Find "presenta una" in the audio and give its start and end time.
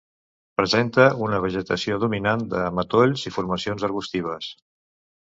0.61-1.41